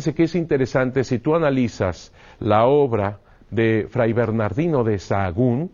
Fíjense 0.00 0.16
que 0.16 0.22
es 0.22 0.34
interesante 0.34 1.04
si 1.04 1.18
tú 1.18 1.34
analizas 1.34 2.10
la 2.38 2.64
obra 2.64 3.18
de 3.50 3.86
Fray 3.90 4.14
Bernardino 4.14 4.82
de 4.82 4.98
Sahagún, 4.98 5.70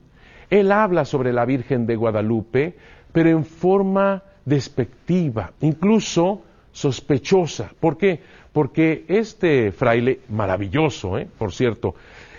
él 0.50 0.72
habla 0.72 1.04
sobre 1.04 1.32
la 1.32 1.44
Virgen 1.44 1.86
de 1.86 1.94
Guadalupe, 1.94 2.74
pero 3.12 3.30
en 3.30 3.44
forma 3.44 4.24
despectiva, 4.44 5.52
incluso 5.60 6.42
sospechosa. 6.72 7.70
¿Por 7.78 7.96
qué? 7.96 8.18
Porque 8.52 9.04
este 9.06 9.70
fraile, 9.70 10.18
maravilloso, 10.28 11.18
¿eh? 11.18 11.28
por 11.38 11.52
cierto, 11.52 11.94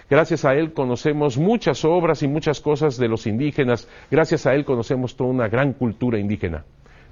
gracias 0.10 0.44
a 0.44 0.56
él 0.56 0.74
conocemos 0.74 1.38
muchas 1.38 1.86
obras 1.86 2.22
y 2.22 2.28
muchas 2.28 2.60
cosas 2.60 2.98
de 2.98 3.08
los 3.08 3.28
indígenas, 3.28 3.88
gracias 4.12 4.46
a 4.46 4.54
él 4.54 4.66
conocemos 4.66 5.16
toda 5.16 5.30
una 5.30 5.48
gran 5.48 5.72
cultura 5.72 6.20
indígena. 6.20 6.66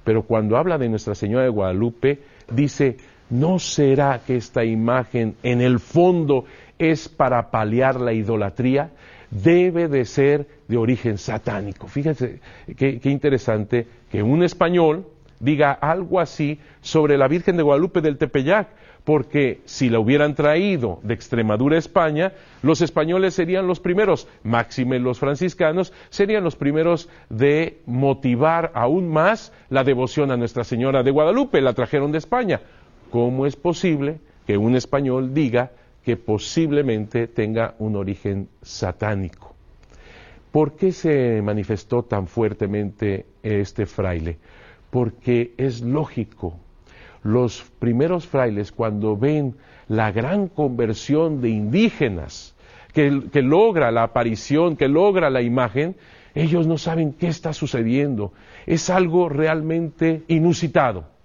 Pero 0.04 0.24
cuando 0.24 0.58
habla 0.58 0.76
de 0.76 0.90
Nuestra 0.90 1.14
Señora 1.14 1.44
de 1.44 1.48
Guadalupe, 1.48 2.20
dice, 2.52 2.98
¿no 3.30 3.58
será 3.58 4.20
que 4.26 4.36
esta 4.36 4.64
imagen 4.64 5.36
en 5.42 5.60
el 5.60 5.80
fondo 5.80 6.44
es 6.78 7.08
para 7.08 7.50
paliar 7.50 8.00
la 8.00 8.12
idolatría? 8.12 8.90
Debe 9.30 9.88
de 9.88 10.04
ser 10.04 10.46
de 10.68 10.76
origen 10.76 11.18
satánico. 11.18 11.88
Fíjense 11.88 12.40
qué, 12.76 13.00
interesante 13.04 13.86
que 14.10 14.22
un 14.22 14.42
español 14.42 15.06
diga 15.40 15.72
algo 15.72 16.20
así 16.20 16.60
sobre 16.80 17.18
la 17.18 17.28
Virgen 17.28 17.56
de 17.56 17.62
Guadalupe 17.62 18.00
del 18.00 18.18
Tepeyac, 18.18 18.68
porque 19.04 19.60
si 19.66 19.88
la 19.88 20.00
hubieran 20.00 20.34
traído 20.34 20.98
de 21.02 21.14
Extremadura 21.14 21.76
a 21.76 21.78
España, 21.78 22.32
los 22.62 22.80
españoles 22.80 23.34
serían 23.34 23.66
los 23.68 23.78
primeros, 23.78 24.26
máxime 24.42 24.98
los 24.98 25.20
franciscanos, 25.20 25.92
serían 26.08 26.42
los 26.42 26.56
primeros 26.56 27.08
de 27.28 27.82
motivar 27.86 28.72
aún 28.74 29.08
más 29.08 29.52
la 29.68 29.84
devoción 29.84 30.32
a 30.32 30.36
Nuestra 30.36 30.64
Señora 30.64 31.04
de 31.04 31.12
Guadalupe, 31.12 31.60
la 31.60 31.74
trajeron 31.74 32.10
de 32.10 32.18
España. 32.18 32.60
¿Cómo 33.10 33.46
es 33.46 33.56
posible 33.56 34.18
que 34.46 34.56
un 34.56 34.76
español 34.76 35.32
diga 35.32 35.72
que 36.04 36.16
posiblemente 36.16 37.26
tenga 37.26 37.74
un 37.78 37.96
origen 37.96 38.48
satánico? 38.62 39.54
¿Por 40.52 40.76
qué 40.76 40.92
se 40.92 41.42
manifestó 41.42 42.02
tan 42.02 42.26
fuertemente 42.26 43.26
este 43.42 43.86
fraile? 43.86 44.38
Porque 44.90 45.52
es 45.56 45.82
lógico. 45.82 46.58
Los 47.22 47.62
primeros 47.78 48.26
frailes, 48.26 48.72
cuando 48.72 49.16
ven 49.16 49.56
la 49.88 50.12
gran 50.12 50.48
conversión 50.48 51.40
de 51.40 51.50
indígenas, 51.50 52.54
que, 52.92 53.42
logra 53.42 53.90
la 53.90 54.04
aparición, 54.04 54.76
que 54.76 54.88
logra 54.88 55.28
la 55.28 55.42
imagen, 55.42 55.96
ellos 56.34 56.66
no 56.66 56.78
saben 56.78 57.12
qué 57.12 57.28
está 57.28 57.52
sucediendo. 57.52 58.32
Es 58.64 58.88
algo 58.88 59.28
realmente 59.28 60.22
inusitado. 60.28 61.15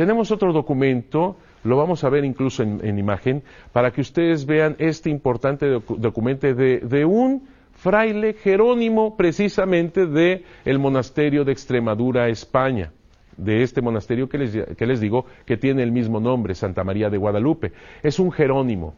Tenemos 0.00 0.30
otro 0.30 0.54
documento, 0.54 1.36
lo 1.62 1.76
vamos 1.76 2.04
a 2.04 2.08
ver 2.08 2.24
incluso 2.24 2.62
en, 2.62 2.98
imagen, 2.98 3.42
para 3.70 3.90
que 3.90 4.00
ustedes 4.00 4.46
vean 4.46 4.74
este 4.78 5.10
importante 5.10 5.66
documento 5.68 6.46
de 6.54 7.04
un 7.04 7.46
fraile 7.72 8.32
Jerónimo 8.32 9.14
precisamente 9.14 10.06
de 10.06 10.42
el 10.64 10.78
monasterio 10.78 11.44
de 11.44 11.52
Extremadura, 11.52 12.30
España, 12.30 12.92
de 13.36 13.62
este 13.62 13.82
monasterio 13.82 14.26
que 14.26 14.38
les, 14.38 14.74
que 14.74 14.86
les 14.86 15.00
digo 15.00 15.26
que 15.44 15.58
tiene 15.58 15.82
el 15.82 15.92
mismo 15.92 16.18
nombre, 16.18 16.54
Santa 16.54 16.82
María 16.82 17.10
de 17.10 17.18
Guadalupe. 17.18 17.72
Es 18.02 18.18
un 18.18 18.32
Jerónimo, 18.32 18.94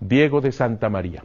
Diego 0.00 0.42
de 0.42 0.52
Santa 0.52 0.90
María. 0.90 1.24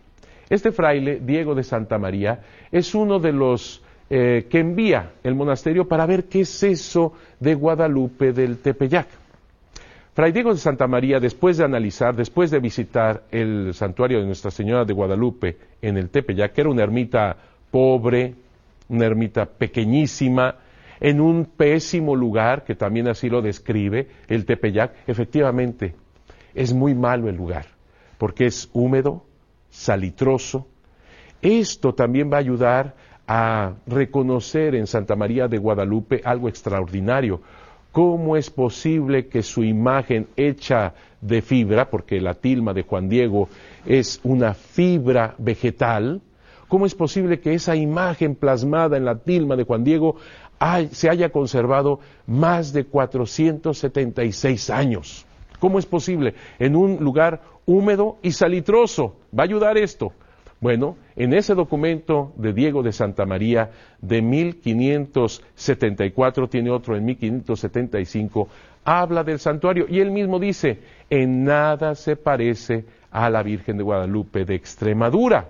Este 0.49 0.71
fraile, 0.71 1.19
Diego 1.19 1.53
de 1.53 1.63
Santa 1.63 1.97
María, 1.97 2.43
es 2.71 2.95
uno 2.95 3.19
de 3.19 3.33
los 3.33 3.83
eh, 4.09 4.47
que 4.49 4.59
envía 4.59 5.13
el 5.23 5.35
monasterio 5.35 5.87
para 5.87 6.05
ver 6.05 6.25
qué 6.25 6.41
es 6.41 6.63
eso 6.63 7.13
de 7.39 7.53
Guadalupe 7.53 8.33
del 8.33 8.57
Tepeyac. 8.57 9.07
Fray 10.13 10.31
Diego 10.31 10.51
de 10.51 10.59
Santa 10.59 10.87
María, 10.87 11.19
después 11.19 11.57
de 11.57 11.63
analizar, 11.63 12.15
después 12.15 12.51
de 12.51 12.59
visitar 12.59 13.23
el 13.31 13.73
santuario 13.73 14.19
de 14.19 14.25
Nuestra 14.25 14.51
Señora 14.51 14.83
de 14.83 14.93
Guadalupe 14.93 15.57
en 15.81 15.97
el 15.97 16.09
Tepeyac, 16.09 16.53
que 16.53 16.61
era 16.61 16.69
una 16.69 16.83
ermita 16.83 17.37
pobre, 17.71 18.33
una 18.89 19.05
ermita 19.05 19.45
pequeñísima, 19.45 20.55
en 20.99 21.21
un 21.21 21.45
pésimo 21.45 22.15
lugar, 22.15 22.65
que 22.65 22.75
también 22.75 23.07
así 23.07 23.29
lo 23.29 23.41
describe 23.41 24.07
el 24.27 24.45
Tepeyac, 24.45 24.93
efectivamente, 25.07 25.95
es 26.53 26.73
muy 26.73 26.95
malo 26.95 27.29
el 27.29 27.35
lugar, 27.35 27.67
porque 28.17 28.47
es 28.47 28.69
húmedo, 28.73 29.23
salitroso. 29.69 30.67
Esto 31.41 31.93
también 31.93 32.29
va 32.31 32.37
a 32.37 32.41
ayudar 32.41 32.95
a 33.31 33.75
reconocer 33.85 34.73
en 34.73 34.87
Santa 34.87 35.15
María 35.15 35.47
de 35.47 35.59
Guadalupe 35.59 36.19
algo 36.25 36.49
extraordinario, 36.49 37.41
¿Cómo 37.91 38.37
es 38.37 38.51
posible 38.51 39.27
que 39.27 39.41
su 39.41 39.63
imagen 39.63 40.27
hecha 40.35 40.93
de 41.21 41.41
fibra, 41.41 41.89
porque 41.89 42.21
la 42.21 42.35
tilma 42.35 42.71
de 42.73 42.83
Juan 42.83 43.09
Diego 43.09 43.49
es 43.83 44.19
una 44.23 44.53
fibra 44.53 45.33
vegetal, 45.39 46.21
cómo 46.67 46.85
es 46.85 46.93
posible 46.93 47.39
que 47.39 47.55
esa 47.55 47.75
imagen 47.75 48.35
plasmada 48.35 48.95
en 48.95 49.05
la 49.05 49.17
tilma 49.17 49.55
de 49.55 49.63
Juan 49.63 49.83
Diego 49.83 50.17
se 50.91 51.09
haya 51.09 51.29
conservado 51.29 51.99
más 52.27 52.73
de 52.73 52.85
476 52.85 54.69
años? 54.69 55.25
¿Cómo 55.59 55.79
es 55.79 55.87
posible? 55.87 56.35
En 56.59 56.75
un 56.75 57.03
lugar 57.03 57.41
húmedo 57.65 58.17
y 58.21 58.31
salitroso. 58.33 59.15
¿Va 59.37 59.43
a 59.43 59.45
ayudar 59.45 59.79
esto? 59.79 60.13
Bueno, 60.61 60.97
en 61.15 61.33
ese 61.33 61.55
documento 61.55 62.33
de 62.35 62.51
Diego 62.51 62.83
de 62.83 62.91
Santa 62.91 63.25
María 63.25 63.71
de 64.01 64.21
1574, 64.21 66.49
tiene 66.49 66.69
otro 66.69 66.97
en 66.97 67.05
1575, 67.05 68.49
habla 68.83 69.23
del 69.23 69.39
santuario 69.39 69.85
y 69.87 70.01
él 70.01 70.11
mismo 70.11 70.37
dice, 70.37 70.81
en 71.09 71.45
nada 71.45 71.95
se 71.95 72.17
parece 72.17 72.83
a 73.09 73.29
la 73.29 73.41
Virgen 73.41 73.77
de 73.77 73.83
Guadalupe 73.83 74.43
de 74.43 74.55
Extremadura. 74.55 75.47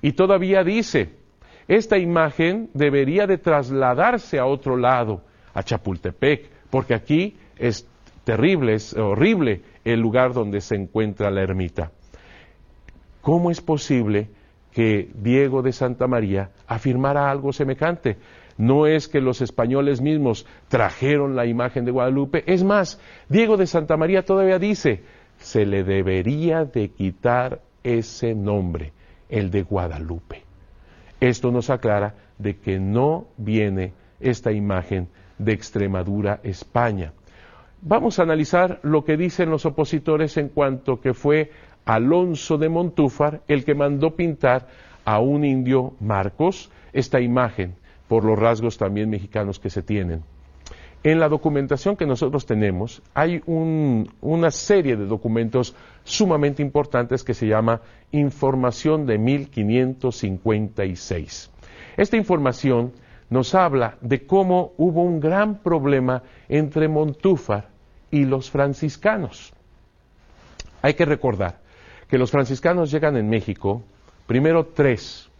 Y 0.00 0.12
todavía 0.12 0.64
dice, 0.64 1.10
esta 1.68 1.98
imagen 1.98 2.70
debería 2.72 3.26
de 3.26 3.36
trasladarse 3.36 4.38
a 4.38 4.46
otro 4.46 4.78
lado, 4.78 5.20
a 5.52 5.62
Chapultepec, 5.62 6.48
porque 6.70 6.94
aquí 6.94 7.36
es 7.58 7.86
terrible, 8.24 8.72
es 8.74 8.96
horrible 8.96 9.60
el 9.84 10.00
lugar 10.00 10.32
donde 10.32 10.62
se 10.62 10.76
encuentra 10.76 11.30
la 11.30 11.42
ermita. 11.42 11.92
¿Cómo 13.22 13.50
es 13.50 13.60
posible 13.60 14.28
que 14.72 15.10
Diego 15.14 15.62
de 15.62 15.72
Santa 15.72 16.06
María 16.06 16.50
afirmara 16.66 17.30
algo 17.30 17.52
semejante? 17.52 18.16
No 18.56 18.86
es 18.86 19.08
que 19.08 19.20
los 19.20 19.40
españoles 19.40 20.00
mismos 20.00 20.46
trajeron 20.68 21.34
la 21.34 21.46
imagen 21.46 21.84
de 21.84 21.92
Guadalupe, 21.92 22.44
es 22.46 22.62
más, 22.62 23.00
Diego 23.28 23.56
de 23.56 23.66
Santa 23.66 23.96
María 23.96 24.24
todavía 24.24 24.58
dice, 24.58 25.02
se 25.38 25.64
le 25.64 25.82
debería 25.82 26.64
de 26.64 26.90
quitar 26.90 27.62
ese 27.82 28.34
nombre, 28.34 28.92
el 29.28 29.50
de 29.50 29.62
Guadalupe. 29.62 30.42
Esto 31.20 31.50
nos 31.50 31.70
aclara 31.70 32.14
de 32.38 32.58
que 32.58 32.78
no 32.78 33.26
viene 33.36 33.92
esta 34.20 34.52
imagen 34.52 35.08
de 35.38 35.52
Extremadura, 35.52 36.40
España. 36.42 37.12
Vamos 37.82 38.18
a 38.18 38.24
analizar 38.24 38.78
lo 38.82 39.04
que 39.04 39.16
dicen 39.16 39.50
los 39.50 39.64
opositores 39.64 40.36
en 40.36 40.50
cuanto 40.50 41.00
que 41.00 41.14
fue 41.14 41.50
Alonso 41.84 42.58
de 42.58 42.68
Montúfar 42.68 43.42
el 43.48 43.64
que 43.64 43.74
mandó 43.74 44.14
pintar 44.14 44.68
a 45.04 45.18
un 45.20 45.44
indio 45.44 45.94
Marcos 46.00 46.70
esta 46.92 47.20
imagen, 47.20 47.74
por 48.08 48.24
los 48.24 48.38
rasgos 48.38 48.78
también 48.78 49.10
mexicanos 49.10 49.58
que 49.58 49.70
se 49.70 49.82
tienen. 49.82 50.22
En 51.02 51.18
la 51.18 51.30
documentación 51.30 51.96
que 51.96 52.04
nosotros 52.04 52.44
tenemos 52.44 53.00
hay 53.14 53.40
una 53.46 54.50
serie 54.50 54.96
de 54.96 55.06
documentos 55.06 55.74
sumamente 56.04 56.60
importantes 56.62 57.24
que 57.24 57.32
se 57.32 57.46
llama 57.46 57.80
Información 58.12 59.06
de 59.06 59.16
1556. 59.16 61.50
Esta 61.96 62.18
información 62.18 62.92
nos 63.30 63.54
habla 63.54 63.96
de 64.02 64.26
cómo 64.26 64.74
hubo 64.76 65.02
un 65.02 65.20
gran 65.20 65.62
problema 65.62 66.22
entre 66.48 66.86
Montúfar 66.88 67.70
y 68.10 68.26
los 68.26 68.50
franciscanos. 68.50 69.54
Hay 70.82 70.92
que 70.94 71.04
recordar 71.06 71.60
que 72.10 72.18
los 72.18 72.32
franciscanos 72.32 72.90
llegan 72.90 73.16
en 73.16 73.28
México, 73.28 73.84
primero 74.26 74.66
tres, 74.66 75.30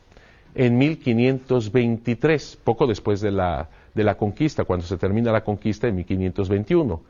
en 0.54 0.78
1523, 0.78 2.60
poco 2.62 2.86
después 2.86 3.20
de 3.20 3.32
la, 3.32 3.68
conquista, 4.16 4.64
cuando 4.64 4.86
se 4.86 4.96
termina 4.96 5.32
la 5.32 5.42
conquista 5.42 5.88
en 5.88 5.96
1521. 5.96 7.00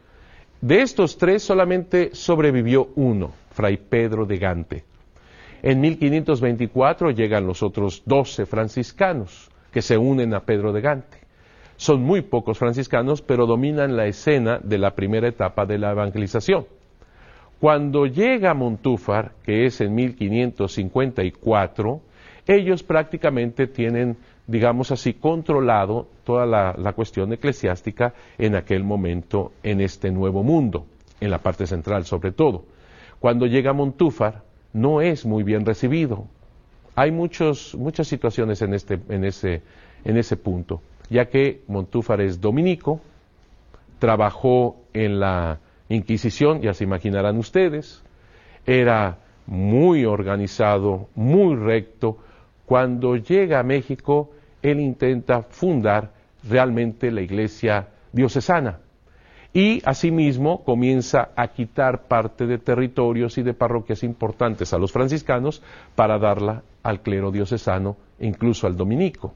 De 0.63 0.81
estos 0.81 1.19
tres 1.19 1.43
solamente 1.43 2.11
sobrevivió 2.15 2.89
uno, 2.97 3.33
Fray 3.51 3.77
Pedro 3.77 4.25
de 4.25 4.39
Gante. 4.39 4.85
En 5.63 5.81
1524 5.83 7.11
llegan 7.11 7.47
los 7.47 7.63
otros 7.63 8.03
doce 8.07 8.47
franciscanos 8.47 9.51
que 9.73 9.83
se 9.83 9.99
unen 9.99 10.33
a 10.33 10.41
Pedro 10.41 10.73
de 10.73 10.81
Gante. 10.81 11.19
Son 11.77 12.03
muy 12.03 12.23
pocos 12.23 12.59
franciscanos, 12.59 13.21
pero 13.21 13.47
dominan 13.47 13.95
la 13.95 14.07
escena 14.07 14.59
de 14.63 14.79
la 14.79 14.95
primera 14.95 15.29
etapa 15.29 15.67
de 15.67 15.79
la 15.79 15.91
evangelización. 15.91 16.67
Cuando 17.61 18.07
llega 18.07 18.55
Montúfar, 18.55 19.33
que 19.43 19.67
es 19.67 19.83
en 19.83 19.95
1554, 19.95 22.01
ellos 22.47 22.83
prácticamente 22.83 23.67
tienen, 23.67 24.17
digamos 24.47 24.91
así, 24.91 25.13
controlado 25.13 26.09
toda 26.25 26.47
la, 26.47 26.93
cuestión 26.95 27.35
eclesiástica 27.35 28.15
en 28.39 28.57
aquel 28.57 28.83
momento 28.83 29.53
en 29.63 29.83
este 29.83 30.11
nuevo 30.11 30.43
mundo, 30.43 30.87
en 31.21 31.31
la 31.31 31.37
parte 31.39 31.67
central 31.67 32.07
sobre 32.07 32.33
todo. 32.33 32.65
Cuando 33.19 33.45
llega 33.45 33.75
Montúfar, 33.75 34.43
no 34.73 35.03
es 35.03 35.27
muy 35.27 35.43
bien 35.43 35.67
recibido. 35.67 36.25
Hay 36.95 37.11
muchos, 37.11 37.75
muchas 37.75 38.09
situaciones 38.09 38.63
en, 38.63 38.73
este, 38.73 38.99
en, 39.11 39.23
ese, 39.23 39.61
en 40.07 40.17
ese 40.17 40.39
punto, 40.39 40.81
ya 41.11 41.27
que 41.27 41.61
Montúfar 41.69 42.23
es 42.23 42.41
dominico, 42.41 43.03
trabajó 43.99 44.79
en 44.95 45.21
la 45.21 45.59
Inquisición, 45.91 46.61
ya 46.61 46.73
se 46.73 46.85
imaginarán 46.85 47.37
ustedes, 47.37 48.03
era 48.65 49.19
muy 49.47 50.05
organizado, 50.05 51.09
muy 51.17 51.57
recto. 51.57 52.19
Cuando 52.65 53.17
llega 53.17 53.59
a 53.59 53.65
México, 53.65 54.31
él 54.63 54.79
intenta 54.79 55.43
fundar 55.43 56.13
realmente 56.49 57.11
la 57.11 57.23
iglesia 57.23 57.89
diocesana 58.13 58.79
y 59.53 59.83
asimismo 59.85 60.63
comienza 60.63 61.31
a 61.35 61.49
quitar 61.49 62.07
parte 62.07 62.47
de 62.47 62.59
territorios 62.59 63.37
y 63.39 63.43
de 63.43 63.53
parroquias 63.53 64.05
importantes 64.05 64.73
a 64.73 64.79
los 64.79 64.93
franciscanos 64.93 65.61
para 65.97 66.19
darla 66.19 66.63
al 66.85 67.01
clero 67.03 67.33
diocesano 67.33 67.97
incluso 68.21 68.69
al 68.69 68.77
dominico, 68.77 69.35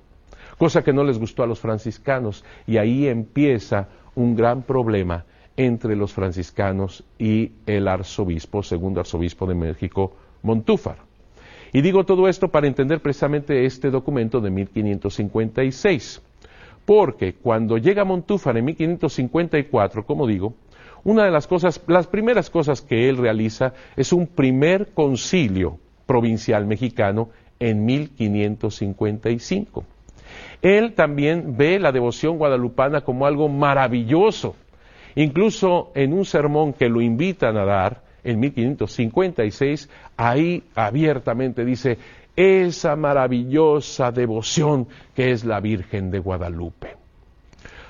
cosa 0.56 0.84
que 0.84 0.92
no 0.92 1.02
les 1.02 1.18
gustó 1.18 1.42
a 1.42 1.48
los 1.48 1.58
franciscanos 1.58 2.44
y 2.64 2.76
ahí 2.76 3.08
empieza 3.08 3.88
un 4.14 4.36
gran 4.36 4.62
problema 4.62 5.24
entre 5.56 5.96
los 5.96 6.12
franciscanos 6.12 7.04
y 7.18 7.52
el 7.66 7.88
arzobispo, 7.88 8.62
segundo 8.62 9.00
arzobispo 9.00 9.46
de 9.46 9.54
México, 9.54 10.12
Montúfar. 10.42 10.96
Y 11.72 11.80
digo 11.80 12.04
todo 12.04 12.28
esto 12.28 12.48
para 12.48 12.66
entender 12.66 13.00
precisamente 13.00 13.64
este 13.64 13.90
documento 13.90 14.40
de 14.40 14.50
1556, 14.50 16.22
porque 16.84 17.34
cuando 17.34 17.78
llega 17.78 18.04
Montúfar 18.04 18.56
en 18.56 18.66
1554, 18.66 20.04
como 20.04 20.26
digo, 20.26 20.54
una 21.02 21.24
de 21.24 21.30
las 21.30 21.46
cosas, 21.46 21.82
las 21.86 22.06
primeras 22.06 22.48
cosas 22.48 22.80
que 22.80 23.08
él 23.08 23.16
realiza 23.16 23.74
es 23.96 24.12
un 24.12 24.26
primer 24.26 24.92
concilio 24.94 25.78
provincial 26.06 26.66
mexicano 26.66 27.28
en 27.60 27.84
1555. 27.84 29.84
Él 30.62 30.94
también 30.94 31.56
ve 31.56 31.78
la 31.78 31.92
devoción 31.92 32.38
guadalupana 32.38 33.02
como 33.02 33.26
algo 33.26 33.48
maravilloso. 33.48 34.56
Incluso 35.16 35.92
en 35.94 36.12
un 36.12 36.24
sermón 36.24 36.72
que 36.72 36.88
lo 36.88 37.00
invitan 37.00 37.56
a 37.56 37.64
dar 37.64 38.02
en 38.24 38.40
1556, 38.40 39.88
ahí 40.16 40.64
abiertamente 40.74 41.64
dice, 41.64 41.98
esa 42.36 42.96
maravillosa 42.96 44.10
devoción 44.10 44.88
que 45.14 45.30
es 45.30 45.44
la 45.44 45.60
Virgen 45.60 46.10
de 46.10 46.18
Guadalupe. 46.18 46.96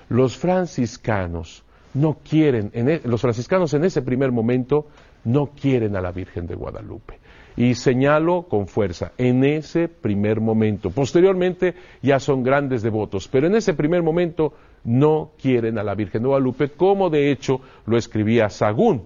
Los 0.09 0.37
franciscanos 0.37 1.65
no 1.94 2.19
quieren, 2.29 2.71
e, 2.75 3.00
los 3.05 3.21
franciscanos 3.21 3.73
en 3.75 3.85
ese 3.85 4.03
primer 4.03 4.32
momento 4.32 4.87
no 5.25 5.47
quieren 5.47 5.97
a 5.97 6.00
la 6.00 6.12
Virgen 6.12 6.47
de 6.47 6.55
Guadalupe. 6.55 7.19
Y 7.56 7.76
señalo 7.76 8.43
con 8.43 8.67
fuerza, 8.67 9.12
en 9.17 9.44
ese 9.44 9.88
primer 9.88 10.41
momento. 10.41 10.91
Posteriormente 10.91 11.75
ya 12.03 12.19
son 12.19 12.43
grandes 12.43 12.82
devotos, 12.82 13.29
pero 13.29 13.47
en 13.47 13.55
ese 13.55 13.75
primer 13.75 14.03
momento 14.03 14.53
no 14.85 15.33
quieren 15.41 15.79
a 15.79 15.83
la 15.83 15.95
Virgen 15.95 16.23
de 16.23 16.29
Guadalupe, 16.29 16.69
como 16.71 17.11
de 17.11 17.31
hecho 17.31 17.61
lo 17.87 17.97
escribía 17.97 18.49
Sagún. 18.49 19.03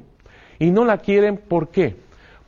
Y 0.59 0.71
no 0.71 0.85
la 0.85 0.99
quieren, 0.99 1.37
¿por 1.37 1.69
qué? 1.69 1.97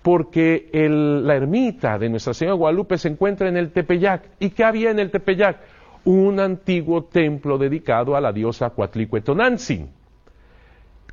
Porque 0.02 0.68
la 0.72 1.36
ermita 1.36 1.98
de 1.98 2.08
Nuestra 2.08 2.34
Señora 2.34 2.56
Guadalupe 2.56 2.98
se 2.98 3.08
encuentra 3.08 3.48
en 3.48 3.56
el 3.56 3.70
Tepeyac. 3.70 4.22
¿Y 4.40 4.50
qué 4.50 4.64
había 4.64 4.90
en 4.90 4.98
el 4.98 5.10
Tepeyac? 5.10 5.58
Un 6.04 6.40
antiguo 6.40 7.04
templo 7.04 7.58
dedicado 7.58 8.16
a 8.16 8.20
la 8.20 8.32
diosa 8.32 8.70
Cuatlicuetonantzin. 8.70 9.99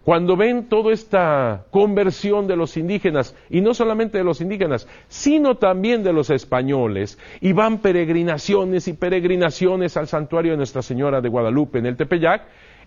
Cuando 0.07 0.37
ven 0.37 0.69
toda 0.69 0.93
esta 0.93 1.65
conversión 1.69 2.47
de 2.47 2.55
los 2.55 2.77
indígenas, 2.77 3.35
y 3.49 3.59
no 3.59 3.73
solamente 3.73 4.17
de 4.17 4.23
los 4.23 4.39
indígenas, 4.39 4.87
sino 5.09 5.55
también 5.55 6.01
de 6.01 6.13
los 6.13 6.29
españoles, 6.29 7.19
y 7.41 7.51
van 7.51 7.79
peregrinaciones 7.79 8.87
y 8.87 8.93
peregrinaciones 8.93 9.97
al 9.97 10.07
santuario 10.07 10.51
de 10.51 10.59
Nuestra 10.59 10.81
Señora 10.81 11.19
de 11.19 11.27
Guadalupe 11.27 11.79
en 11.79 11.87
el 11.87 11.97
Tepeyac, 11.97 12.43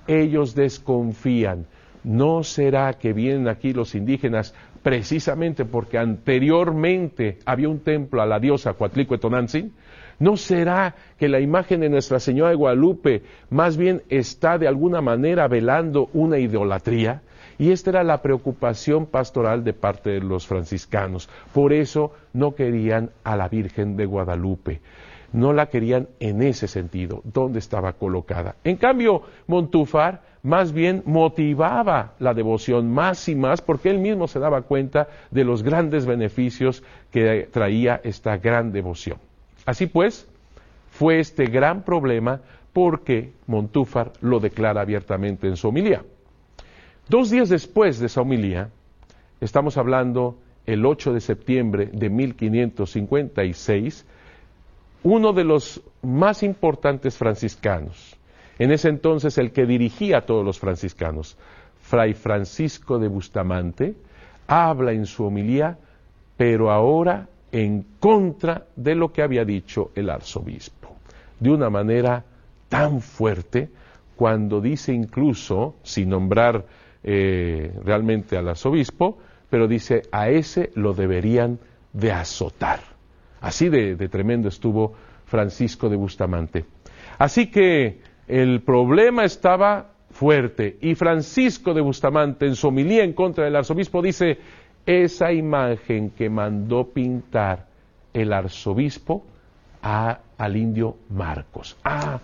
ellos 0.07 0.55
desconfían. 0.55 1.67
¿No 2.05 2.43
será 2.43 2.95
que 2.95 3.13
vienen 3.13 3.49
aquí 3.49 3.75
los 3.75 3.95
indígenas 3.95 4.55
precisamente 4.83 5.67
porque 5.67 5.99
anteriormente 5.99 7.39
había 7.45 7.69
un 7.69 7.81
templo 7.81 8.23
a 8.23 8.27
la 8.27 8.41
diosa 8.41 8.73
Coatlicuetonantzin? 8.73 9.75
¿No 10.21 10.37
será 10.37 10.95
que 11.19 11.31
la 11.31 11.41
imagen 11.41 11.81
de 11.81 11.89
Nuestra 11.89 12.21
Señora 12.21 12.51
de 12.51 12.57
Guadalupe 12.57 13.23
más 13.49 13.79
bien 13.79 14.03
está 14.11 14.59
de 14.59 14.69
alguna 14.69 15.01
manera 15.01 15.49
velando 15.49 16.11
una 16.13 16.39
idolatría? 16.39 17.23
Y 17.57 17.73
esta 17.73 17.89
era 17.89 18.05
la 18.05 18.21
preocupación 18.21 19.07
pastoral 19.07 19.65
de 19.65 19.73
parte 19.73 20.11
de 20.11 20.21
los 20.21 20.47
franciscanos. 20.47 21.31
Por 21.55 21.73
eso 21.73 22.13
no 22.35 22.55
querían 22.55 23.11
a 23.25 23.35
la 23.35 23.49
Virgen 23.49 23.97
de 23.97 24.05
Guadalupe. 24.05 24.83
No 25.33 25.55
la 25.55 25.71
querían 25.71 26.09
en 26.19 26.43
ese 26.43 26.69
sentido, 26.69 27.23
donde 27.25 27.59
estaba 27.59 27.95
colocada. 27.95 28.57
En 28.63 28.77
cambio, 28.77 29.23
Montúfar 29.47 30.21
más 30.43 30.73
bien 30.73 31.03
motivaba 31.07 32.13
la 32.19 32.35
devoción 32.35 32.91
más 32.91 33.27
y 33.31 33.35
más 33.35 33.63
porque 33.63 33.89
él 33.89 33.99
mismo 33.99 34.29
se 34.29 34.39
daba 34.39 34.63
cuenta 34.63 35.09
de 35.31 35.45
los 35.45 35.63
grandes 35.63 36.05
beneficios 36.05 36.83
que 37.11 37.49
traía 37.51 38.03
esta 38.05 38.37
gran 38.37 38.71
devoción. 38.71 39.19
Así 39.71 39.87
pues, 39.87 40.27
fue 40.91 41.21
este 41.21 41.45
gran 41.45 41.85
problema 41.85 42.41
porque 42.73 43.35
Montúfar 43.47 44.13
lo 44.21 44.41
declara 44.41 44.81
abiertamente 44.81 45.47
en 45.47 45.55
su 45.57 45.69
homilía. 45.69 46.03
Dos 47.09 47.31
días 47.31 47.51
después 47.51 48.01
de 48.01 48.07
esa 48.07 48.23
homilía, 48.23 48.71
estamos 49.41 49.77
hablando 49.77 50.37
el 50.67 50.85
8 50.85 51.13
de 51.13 51.21
septiembre 51.21 51.87
de 51.93 52.11
1556, 52.11 54.05
uno 55.05 55.33
de 55.33 55.45
los 55.45 55.81
más 56.03 56.43
importantes 56.43 57.17
franciscanos, 57.17 58.17
en 58.59 58.73
ese 58.73 58.89
entonces 58.89 59.39
el 59.39 59.53
que 59.53 59.67
dirigía 59.67 60.19
a 60.19 60.27
todos 60.27 60.45
los 60.45 60.59
franciscanos, 60.59 61.39
Fray 61.81 62.15
Francisco 62.15 62.99
de 62.99 63.07
Bustamante, 63.07 63.95
habla 64.49 64.91
en 64.91 65.07
su 65.07 65.25
homilía, 65.25 65.79
pero 66.37 66.73
ahora 66.73 67.29
en 67.53 67.85
contra 67.99 68.67
de 68.77 68.95
lo 68.95 69.13
que 69.13 69.23
había 69.23 69.45
dicho 69.45 69.91
el 69.95 70.11
arzobispo, 70.11 70.97
de 71.39 71.51
una 71.51 71.71
manera 71.71 72.25
tan 72.69 73.01
fuerte, 73.01 73.69
cuando 74.17 74.61
dice 74.61 74.93
incluso, 74.93 75.77
sin 75.83 76.11
nombrar 76.11 76.65
eh, 77.03 77.73
realmente 77.85 78.37
al 78.37 78.49
arzobispo, 78.49 79.19
pero 79.49 79.67
dice, 79.67 80.03
a 80.13 80.29
ese 80.29 80.71
lo 80.75 80.93
deberían 80.93 81.59
de 81.93 82.13
azotar. 82.13 82.81
Así 83.41 83.69
de, 83.69 83.97
de 83.97 84.09
tremendo 84.09 84.49
estuvo 84.49 84.95
Francisco 85.25 85.89
de 85.89 85.97
Bustamante. 85.97 86.65
Así 87.19 87.51
que 87.51 88.01
el 88.29 88.61
problema 88.63 89.25
estaba 89.25 89.93
fuerte 90.11 90.77
y 90.81 90.95
Francisco 90.95 91.73
de 91.73 91.81
Bustamante 91.81 92.47
en 92.47 92.57
su 92.57 92.69
homilía 92.69 93.05
en 93.05 93.13
contra 93.13 93.45
del 93.45 93.57
arzobispo 93.57 94.03
dice, 94.03 94.39
esa 94.87 95.33
imagen 95.33 96.11
que 96.11 96.29
mandó 96.31 96.89
pintar 96.89 97.67
el 98.13 98.33
arzobispo 98.33 99.25
al 99.83 100.57
indio 100.57 100.97
Marcos. 101.11 101.77
Ah, 101.85 102.21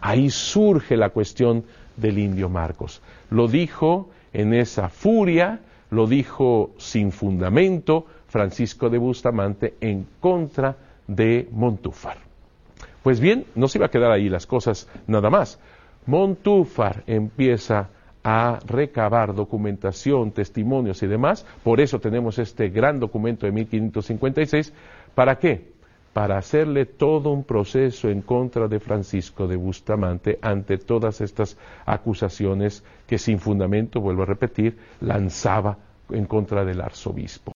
ahí 0.00 0.30
surge 0.30 0.96
la 0.96 1.10
cuestión 1.10 1.64
del 1.96 2.18
indio 2.18 2.48
Marcos. 2.48 3.02
Lo 3.30 3.48
dijo 3.48 4.10
en 4.32 4.54
esa 4.54 4.88
furia, 4.88 5.60
lo 5.90 6.06
dijo 6.06 6.70
sin 6.78 7.12
fundamento 7.12 8.06
Francisco 8.28 8.88
de 8.88 8.98
Bustamante 8.98 9.74
en 9.80 10.06
contra 10.20 10.76
de 11.06 11.48
Montúfar. 11.50 12.18
Pues 13.02 13.18
bien, 13.18 13.46
no 13.54 13.66
se 13.66 13.78
iba 13.78 13.86
a 13.86 13.90
quedar 13.90 14.12
ahí 14.12 14.28
las 14.28 14.46
cosas 14.46 14.88
nada 15.06 15.30
más. 15.30 15.58
Montúfar 16.06 17.02
empieza 17.06 17.88
a 18.22 18.58
recabar 18.66 19.34
documentación, 19.34 20.32
testimonios 20.32 21.02
y 21.02 21.06
demás. 21.06 21.46
Por 21.64 21.80
eso 21.80 22.00
tenemos 22.00 22.38
este 22.38 22.68
gran 22.68 23.00
documento 23.00 23.46
de 23.46 23.52
1556. 23.52 24.72
¿Para 25.14 25.38
qué? 25.38 25.72
Para 26.12 26.38
hacerle 26.38 26.86
todo 26.86 27.30
un 27.30 27.44
proceso 27.44 28.08
en 28.08 28.22
contra 28.22 28.66
de 28.68 28.80
Francisco 28.80 29.46
de 29.46 29.56
Bustamante 29.56 30.38
ante 30.42 30.78
todas 30.78 31.20
estas 31.20 31.56
acusaciones 31.86 32.84
que 33.06 33.18
sin 33.18 33.38
fundamento, 33.38 34.00
vuelvo 34.00 34.24
a 34.24 34.26
repetir, 34.26 34.76
lanzaba 35.00 35.78
en 36.10 36.26
contra 36.26 36.64
del 36.64 36.80
arzobispo. 36.80 37.52